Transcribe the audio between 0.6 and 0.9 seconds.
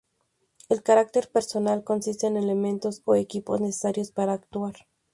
El